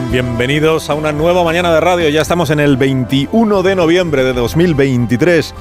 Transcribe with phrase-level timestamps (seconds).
[0.00, 2.08] Bienvenidos a una nueva mañana de radio.
[2.08, 5.54] Ya estamos en el 21 de noviembre de 2023.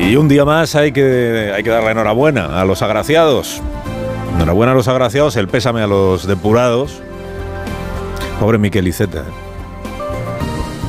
[0.00, 3.60] Y un día más hay que, hay que dar la enhorabuena a los agraciados.
[4.34, 7.02] Enhorabuena a los agraciados, el pésame a los depurados.
[8.40, 9.24] Pobre Miquel Iceta.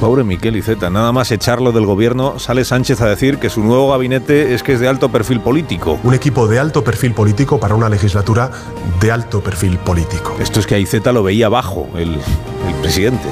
[0.02, 0.90] Pobre Miquel Iceta.
[0.90, 4.74] Nada más echarlo del gobierno, sale Sánchez a decir que su nuevo gabinete es que
[4.74, 6.00] es de alto perfil político.
[6.04, 8.50] Un equipo de alto perfil político para una legislatura
[9.00, 10.36] de alto perfil político.
[10.40, 13.28] Esto es que a Iceta lo veía bajo, el, el presidente.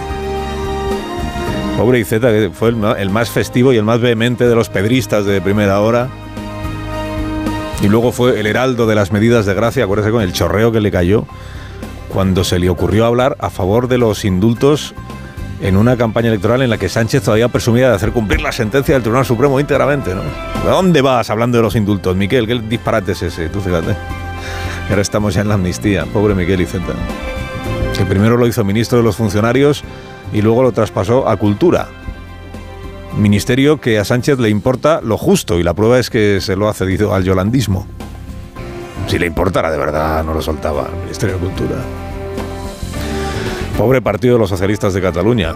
[1.76, 5.26] Pobre Iceta, que fue el, el más festivo y el más vehemente de los pedristas
[5.26, 6.08] de primera hora.
[7.82, 10.82] Y luego fue el heraldo de las medidas de gracia, acuérdese con el chorreo que
[10.82, 11.26] le cayó
[12.10, 14.94] cuando se le ocurrió hablar a favor de los indultos
[15.62, 18.94] en una campaña electoral en la que Sánchez todavía presumía de hacer cumplir la sentencia
[18.94, 20.22] del Tribunal Supremo íntegramente, ¿no?
[20.68, 22.48] ¿A dónde vas hablando de los indultos, Miquel?
[22.48, 23.50] ¿Qué disparate es ese?
[23.50, 23.96] Tú fíjate.
[24.90, 26.06] Ahora estamos ya en la amnistía.
[26.06, 26.94] Pobre Miquel Iceta.
[27.98, 29.84] Que primero lo hizo ministro de los funcionarios
[30.32, 31.90] y luego lo traspasó a Cultura.
[33.18, 36.70] Ministerio que a Sánchez le importa lo justo y la prueba es que se lo
[36.70, 37.86] ha cedido al yolandismo.
[39.08, 41.76] Si le importara de verdad, no lo soltaba el Ministerio de Cultura.
[43.80, 45.56] Pobre partido de los socialistas de Cataluña.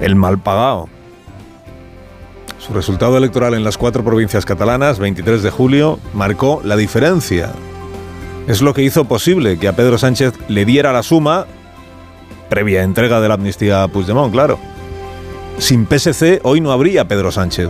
[0.00, 0.88] El mal pagado.
[2.58, 7.50] Su resultado electoral en las cuatro provincias catalanas, 23 de julio, marcó la diferencia.
[8.48, 11.44] Es lo que hizo posible que a Pedro Sánchez le diera la suma,
[12.48, 14.58] previa entrega de la amnistía a Puigdemont, claro.
[15.58, 17.68] Sin PSC hoy no habría Pedro Sánchez.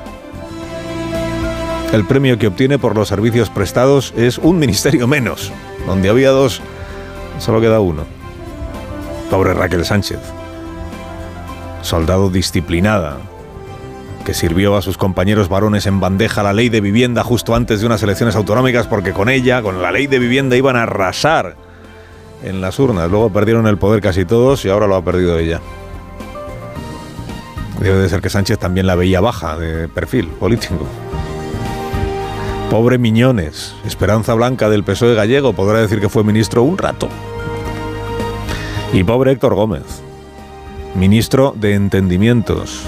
[1.92, 5.50] El premio que obtiene por los servicios prestados es un ministerio menos.
[5.88, 6.62] Donde había dos,
[7.40, 8.15] solo queda uno.
[9.30, 10.20] Pobre Raquel Sánchez.
[11.82, 13.18] Soldado disciplinada,
[14.24, 17.86] que sirvió a sus compañeros varones en bandeja la ley de vivienda justo antes de
[17.86, 21.56] unas elecciones autonómicas porque con ella, con la ley de vivienda, iban a arrasar
[22.44, 23.10] en las urnas.
[23.10, 25.60] Luego perdieron el poder casi todos y ahora lo ha perdido ella.
[27.80, 30.86] Debe de ser que Sánchez también la veía baja de perfil político.
[32.70, 37.08] Pobre Miñones, Esperanza Blanca del PSOE gallego, podrá decir que fue ministro un rato.
[38.96, 39.82] Y pobre Héctor Gómez,
[40.94, 42.80] ministro de Entendimientos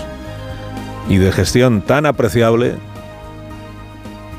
[1.07, 2.77] y de gestión tan apreciable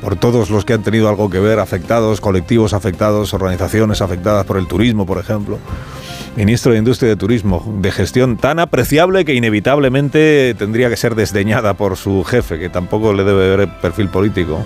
[0.01, 4.57] por todos los que han tenido algo que ver, afectados, colectivos afectados, organizaciones afectadas por
[4.57, 5.59] el turismo, por ejemplo.
[6.35, 11.13] Ministro de Industria y de Turismo, de gestión tan apreciable que inevitablemente tendría que ser
[11.13, 14.63] desdeñada por su jefe, que tampoco le debe ver perfil político.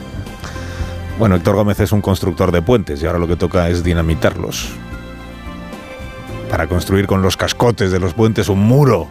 [1.19, 4.74] Bueno, Héctor Gómez es un constructor de puentes y ahora lo que toca es dinamitarlos.
[6.53, 9.08] Para construir con los cascotes de los puentes un muro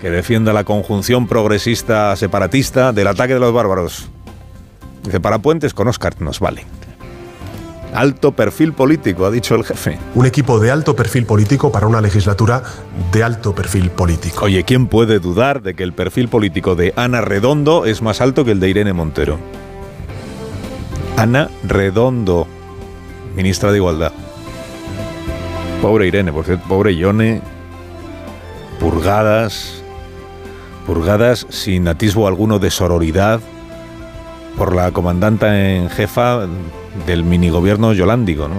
[0.00, 4.08] que defienda la conjunción progresista separatista del ataque de los bárbaros.
[5.04, 6.66] Dice, para puentes con Oscar nos vale.
[7.94, 9.96] Alto perfil político, ha dicho el jefe.
[10.16, 12.64] Un equipo de alto perfil político para una legislatura
[13.12, 14.46] de alto perfil político.
[14.46, 18.44] Oye, ¿quién puede dudar de que el perfil político de Ana Redondo es más alto
[18.44, 19.38] que el de Irene Montero?
[21.16, 22.48] Ana Redondo,
[23.36, 24.10] ministra de Igualdad.
[25.84, 27.42] Pobre Irene, por cierto, pobre Ione.
[28.80, 29.82] Purgadas,
[30.86, 33.38] purgadas sin atisbo alguno de sororidad
[34.56, 36.46] por la comandanta en jefa
[37.06, 38.54] del minigobierno yolándico, ¿no?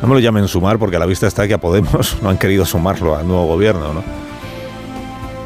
[0.00, 2.38] No me lo llamen sumar porque a la vista está que a Podemos no han
[2.38, 4.02] querido sumarlo al nuevo gobierno, ¿no?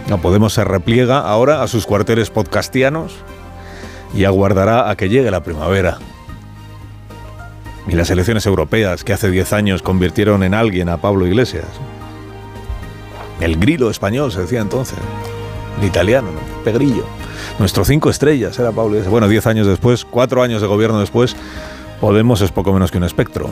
[0.08, 3.16] No, Podemos se repliega ahora a sus cuarteles podcastianos
[4.14, 5.98] y aguardará a que llegue la primavera.
[7.90, 11.66] Y las elecciones europeas que hace 10 años convirtieron en alguien a Pablo Iglesias.
[13.40, 14.98] El grilo español se decía entonces.
[15.80, 16.62] El italiano, ¿no?
[16.64, 17.04] Pegrillo.
[17.58, 19.10] Nuestro cinco estrellas era Pablo Iglesias.
[19.10, 21.36] Bueno, 10 años después, cuatro años de gobierno después,
[22.00, 23.50] Podemos es poco menos que un espectro.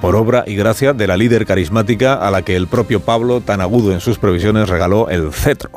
[0.00, 3.60] Por obra y gracia de la líder carismática a la que el propio Pablo, tan
[3.60, 5.70] agudo en sus previsiones, regaló el cetro.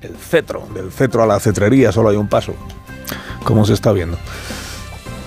[0.00, 0.66] El cetro.
[0.72, 2.54] Del cetro a la cetrería solo hay un paso.
[3.44, 4.16] Como se está viendo.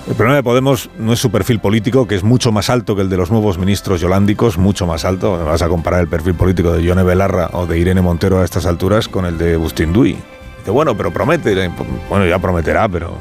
[0.08, 3.02] El problema de Podemos no es su perfil político, que es mucho más alto que
[3.02, 5.44] el de los nuevos ministros yolándicos, mucho más alto.
[5.44, 8.66] Vas a comparar el perfil político de Yone Belarra o de Irene Montero a estas
[8.66, 10.18] alturas con el de Bustín Dui.
[10.60, 11.70] Dice, bueno, pero promete.
[12.10, 13.18] Bueno, ya prometerá, pero...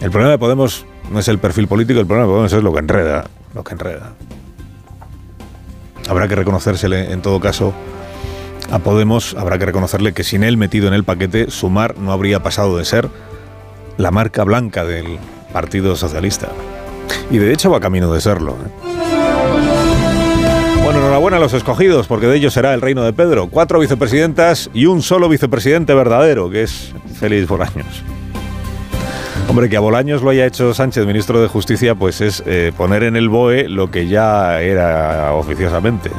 [0.00, 2.72] El problema de Podemos no es el perfil político, el problema de Podemos es lo
[2.72, 3.24] que enreda.
[3.54, 4.12] Lo que enreda.
[6.08, 7.72] Habrá que reconocérsele, en todo caso,
[8.72, 12.42] A Podemos habrá que reconocerle que sin él metido en el paquete, Sumar no habría
[12.42, 13.08] pasado de ser
[14.02, 15.16] la marca blanca del
[15.52, 16.48] Partido Socialista.
[17.30, 18.54] Y de hecho va camino de serlo.
[18.54, 18.70] ¿eh?
[20.82, 23.46] Bueno, enhorabuena a los escogidos, porque de ellos será el reino de Pedro.
[23.48, 28.02] Cuatro vicepresidentas y un solo vicepresidente verdadero, que es Félix Bolaños.
[29.48, 33.04] Hombre, que a Bolaños lo haya hecho Sánchez, ministro de Justicia, pues es eh, poner
[33.04, 36.10] en el BOE lo que ya era oficiosamente.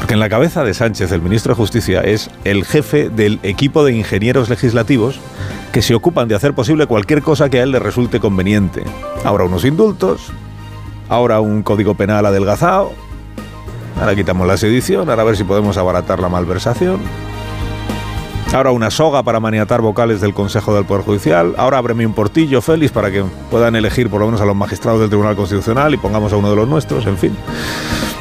[0.00, 3.84] Porque en la cabeza de Sánchez, el ministro de Justicia, es el jefe del equipo
[3.84, 5.18] de ingenieros legislativos
[5.72, 8.84] que se ocupan de hacer posible cualquier cosa que a él le resulte conveniente.
[9.24, 10.30] Ahora unos indultos,
[11.08, 12.92] ahora un código penal adelgazado,
[13.98, 17.00] ahora quitamos la sedición, ahora a ver si podemos abaratar la malversación.
[18.52, 21.54] Ahora una soga para maniatar vocales del Consejo del Poder Judicial.
[21.56, 25.00] Ahora ábreme un portillo, Félix, para que puedan elegir por lo menos a los magistrados
[25.00, 27.34] del Tribunal Constitucional y pongamos a uno de los nuestros, en fin.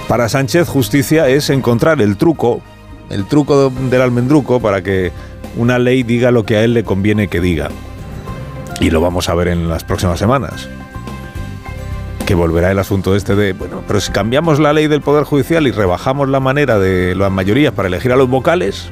[0.08, 2.62] Para Sánchez, justicia es encontrar el truco,
[3.10, 5.12] el truco del almendruco para que
[5.56, 7.70] una ley diga lo que a él le conviene que diga.
[8.80, 10.70] Y lo vamos a ver en las próximas semanas.
[12.26, 15.68] Que volverá el asunto este de, bueno, pero si cambiamos la ley del Poder Judicial
[15.68, 18.90] y rebajamos la manera de las mayorías para elegir a los vocales,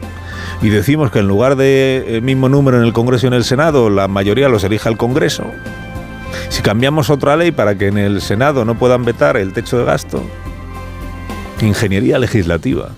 [0.61, 3.43] y decimos que en lugar de el mismo número en el Congreso y en el
[3.43, 5.45] Senado, la mayoría los elija el Congreso,
[6.49, 9.85] si cambiamos otra ley para que en el Senado no puedan vetar el techo de
[9.85, 10.21] gasto,
[11.61, 12.89] ingeniería legislativa.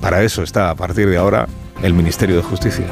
[0.00, 1.48] Para eso está a partir de ahora
[1.82, 2.86] el Ministerio de Justicia.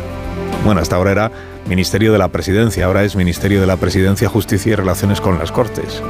[0.65, 1.33] Bueno, hasta ahora era
[1.69, 5.53] Ministerio de la Presidencia, ahora es Ministerio de la Presidencia, Justicia y Relaciones con las
[5.53, 6.03] Cortes.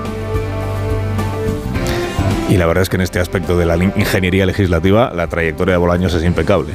[2.48, 5.78] Y la verdad es que en este aspecto de la ingeniería legislativa la trayectoria de
[5.78, 6.72] Bolaños es impecable.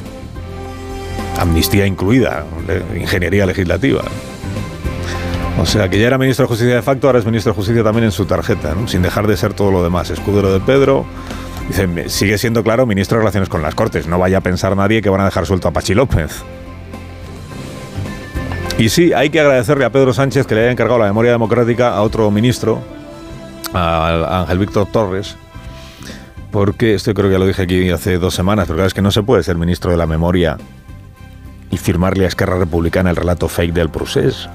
[1.40, 2.46] Amnistía incluida,
[2.96, 4.02] ingeniería legislativa.
[5.60, 7.84] O sea, que ya era ministro de Justicia de facto, ahora es ministro de Justicia
[7.84, 10.10] también en su tarjeta, sin dejar de ser todo lo demás.
[10.10, 11.06] Escudero de Pedro,
[11.72, 14.08] dice, sigue siendo claro ministro de Relaciones con las Cortes.
[14.08, 16.44] No vaya a pensar nadie que van a dejar suelto a Pachi López.
[18.78, 21.90] Y sí, hay que agradecerle a Pedro Sánchez que le haya encargado la memoria democrática
[21.94, 22.82] a otro ministro,
[23.74, 25.38] a Ángel Víctor Torres,
[26.52, 29.02] porque esto creo que ya lo dije aquí hace dos semanas, pero claro, es que
[29.02, 30.58] no se puede ser ministro de la memoria
[31.70, 34.50] y firmarle a Esquerra Republicana el relato fake del procés.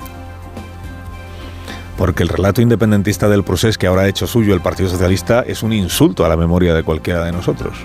[1.97, 5.63] Porque el relato independentista del procés que ahora ha hecho suyo el Partido Socialista es
[5.63, 7.79] un insulto a la memoria de cualquiera de nosotros.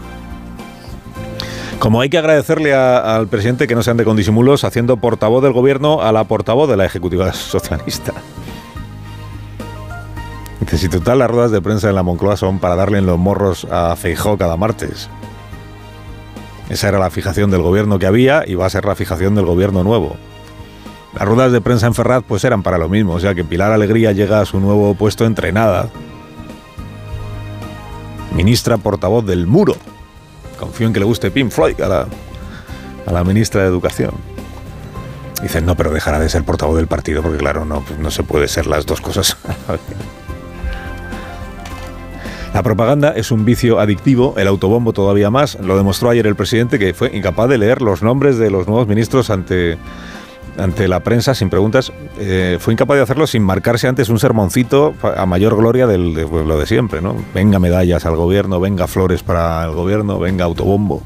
[1.79, 5.53] Como hay que agradecerle al presidente que no se ande con disimulos haciendo portavoz del
[5.53, 8.13] gobierno a la portavoz de la Ejecutiva Socialista.
[10.59, 13.65] Dice, si las ruedas de prensa en la Moncloa son para darle en los morros
[13.71, 15.09] a Feijó cada martes.
[16.69, 19.45] Esa era la fijación del gobierno que había y va a ser la fijación del
[19.45, 20.17] gobierno nuevo.
[21.13, 23.71] Las ruedas de prensa en Ferraz pues eran para lo mismo, o sea que Pilar
[23.71, 25.89] Alegría llega a su nuevo puesto entrenada.
[28.33, 29.75] Ministra portavoz del muro.
[30.57, 32.07] Confío en que le guste Pink Floyd a la,
[33.05, 34.11] a la ministra de Educación.
[35.41, 38.47] Dicen, no, pero dejará de ser portavoz del partido porque claro, no, no se puede
[38.47, 39.37] ser las dos cosas.
[42.53, 45.57] La propaganda es un vicio adictivo, el autobombo todavía más.
[45.61, 48.89] Lo demostró ayer el presidente que fue incapaz de leer los nombres de los nuevos
[48.89, 49.77] ministros ante,
[50.57, 51.91] ante la prensa sin preguntas.
[52.19, 56.25] Eh, fue incapaz de hacerlo sin marcarse antes un sermoncito a mayor gloria del, de
[56.25, 57.01] lo de siempre.
[57.01, 57.15] ¿no?
[57.33, 61.01] Venga medallas al gobierno, venga flores para el gobierno, venga autobombo.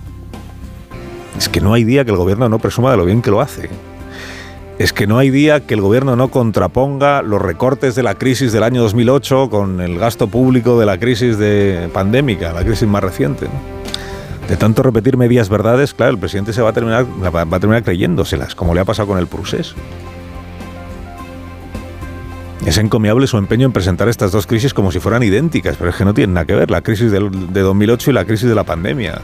[1.38, 3.42] Es que no hay día que el gobierno no presuma de lo bien que lo
[3.42, 3.70] hace
[4.78, 8.52] es que no hay día que el gobierno no contraponga los recortes de la crisis
[8.52, 13.04] del año 2008 con el gasto público de la crisis de pandémica, la crisis más
[13.04, 13.48] reciente.
[14.48, 18.82] De tanto repetir medias verdades, claro, el presidente se va a terminar, creyéndoselas, como le
[18.82, 19.74] ha pasado con el Prusés.
[22.66, 25.96] Es encomiable su empeño en presentar estas dos crisis como si fueran idénticas, pero es
[25.96, 27.20] que no tienen nada que ver, la crisis de
[27.62, 29.22] 2008 y la crisis de la pandemia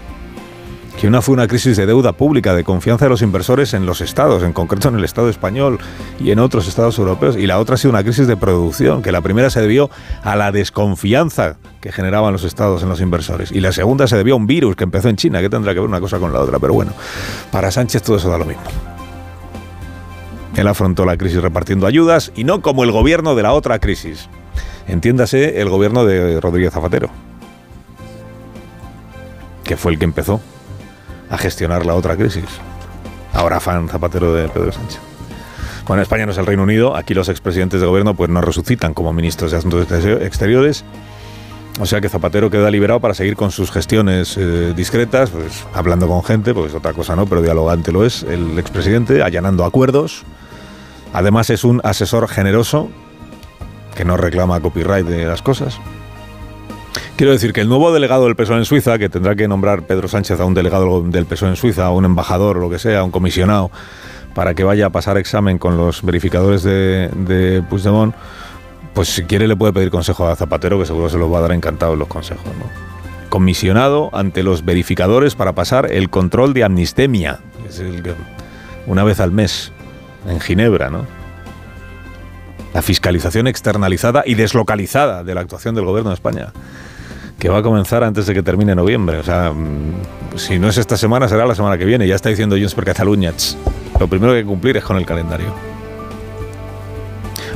[1.00, 4.02] que una fue una crisis de deuda pública, de confianza de los inversores en los
[4.02, 5.80] estados, en concreto en el Estado español
[6.20, 9.12] y en otros estados europeos, y la otra ha sido una crisis de producción, que
[9.12, 9.90] la primera se debió
[10.24, 14.36] a la desconfianza que generaban los estados en los inversores, y la segunda se debió
[14.36, 16.40] a un virus que empezó en China, que tendrá que ver una cosa con la
[16.40, 16.92] otra, pero bueno,
[17.52, 18.64] para Sánchez todo eso da lo mismo.
[20.56, 24.28] Él afrontó la crisis repartiendo ayudas y no como el gobierno de la otra crisis.
[24.88, 27.10] Entiéndase el gobierno de Rodríguez Zapatero,
[29.64, 30.42] que fue el que empezó
[31.32, 32.46] a gestionar la otra crisis.
[33.34, 35.00] Ahora fan Zapatero de Pedro Sánchez.
[35.86, 38.94] Cuando España no es el Reino Unido, aquí los expresidentes de gobierno pues no resucitan
[38.94, 40.86] como ministros de Asuntos Exteriores.
[41.80, 46.08] O sea que Zapatero queda liberado para seguir con sus gestiones eh, discretas, pues hablando
[46.08, 50.24] con gente, pues otra cosa no, pero dialogante lo es el expresidente, allanando acuerdos.
[51.14, 52.90] Además es un asesor generoso
[53.96, 55.80] que no reclama copyright de las cosas.
[57.16, 60.08] Quiero decir que el nuevo delegado del PSOE en Suiza, que tendrá que nombrar Pedro
[60.08, 63.00] Sánchez a un delegado del PSOE en Suiza, a un embajador o lo que sea,
[63.00, 63.72] a un comisionado,
[64.34, 68.16] para que vaya a pasar examen con los verificadores de, de Puigdemont,
[68.94, 71.42] pues si quiere le puede pedir consejo a Zapatero, que seguro se los va a
[71.42, 72.44] dar encantado los consejos.
[73.30, 77.40] Comisionado ante los verificadores para pasar el control de amnistemia,
[78.88, 79.72] una vez al mes,
[80.28, 81.21] en Ginebra, ¿no?
[82.74, 86.54] La fiscalización externalizada y deslocalizada de la actuación del gobierno de España
[87.42, 89.18] que va a comenzar antes de que termine noviembre.
[89.18, 92.08] O sea, mm, si no es esta semana, será la semana que viene.
[92.08, 93.34] Ya está diciendo Junts per Catalunya.
[94.00, 95.71] Lo primero que hay que cumplir es con el calendario.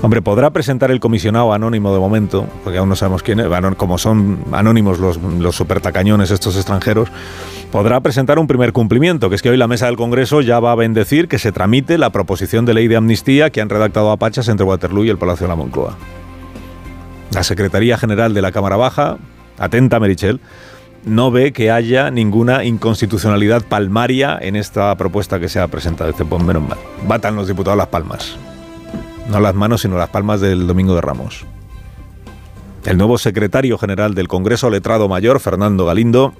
[0.01, 3.47] Hombre, podrá presentar el comisionado anónimo de momento, porque aún no sabemos quién es,
[3.77, 7.09] como son anónimos los, los supertacañones estos extranjeros,
[7.71, 10.73] podrá presentar un primer cumplimiento, que es que hoy la mesa del Congreso ya va
[10.73, 14.17] a bendecir que se tramite la proposición de ley de amnistía que han redactado a
[14.17, 15.97] Pachas entre Waterloo y el Palacio de la Moncloa.
[17.31, 19.17] La Secretaría General de la Cámara Baja,
[19.57, 20.39] atenta Merichel,
[21.05, 26.11] no ve que haya ninguna inconstitucionalidad palmaria en esta propuesta que se ha presentado.
[26.11, 26.77] Dice, pues menos mal.
[27.07, 28.37] Batan los diputados las palmas.
[29.29, 31.45] No las manos, sino las palmas del Domingo de Ramos.
[32.85, 36.33] El nuevo secretario general del Congreso, letrado mayor, Fernando Galindo.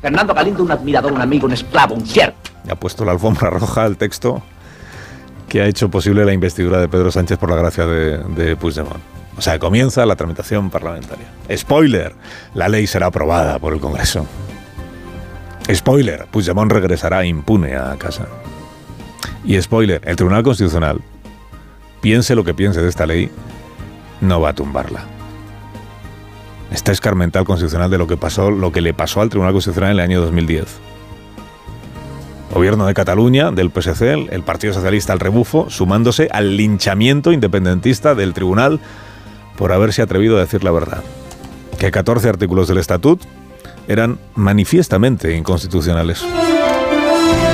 [0.00, 2.34] Fernando Galindo, un admirador, un amigo, un esclavo, un siervo.
[2.70, 4.42] Ha puesto la alfombra roja al texto
[5.48, 9.02] que ha hecho posible la investidura de Pedro Sánchez por la gracia de, de Puigdemont.
[9.36, 11.26] O sea, comienza la tramitación parlamentaria.
[11.54, 12.14] Spoiler,
[12.54, 14.26] la ley será aprobada por el Congreso.
[15.70, 18.26] Spoiler, Puigdemont regresará impune a casa.
[19.44, 21.00] Y spoiler, el Tribunal Constitucional,
[22.02, 23.30] piense lo que piense de esta ley,
[24.20, 25.04] no va a tumbarla.
[26.70, 29.98] Está escarmental constitucional de lo que pasó, lo que le pasó al Tribunal Constitucional en
[29.98, 30.66] el año 2010.
[32.52, 38.34] Gobierno de Cataluña, del PSC, el Partido Socialista al rebufo, sumándose al linchamiento independentista del
[38.34, 38.80] Tribunal
[39.56, 41.02] por haberse atrevido a decir la verdad.
[41.78, 43.22] Que 14 artículos del estatut
[43.88, 46.24] eran manifiestamente inconstitucionales.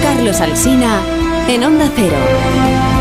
[0.03, 1.01] Carlos Alsina,
[1.49, 2.98] en Onda Cero.